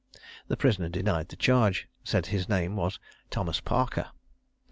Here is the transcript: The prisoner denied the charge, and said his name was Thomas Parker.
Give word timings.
The 0.47 0.57
prisoner 0.57 0.89
denied 0.89 1.29
the 1.29 1.35
charge, 1.35 1.87
and 1.99 2.07
said 2.07 2.25
his 2.25 2.49
name 2.49 2.75
was 2.75 2.97
Thomas 3.29 3.59
Parker. 3.59 4.07